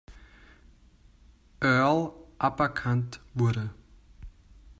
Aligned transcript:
Earl 1.61 2.15
aberkannt 2.39 3.19
wurde. 3.35 3.69